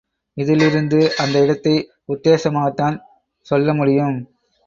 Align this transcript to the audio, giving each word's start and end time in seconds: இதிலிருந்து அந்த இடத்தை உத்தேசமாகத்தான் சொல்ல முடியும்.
இதிலிருந்து 0.37 0.99
அந்த 1.17 1.35
இடத்தை 1.43 1.73
உத்தேசமாகத்தான் 2.07 2.97
சொல்ல 3.47 3.73
முடியும். 3.73 4.17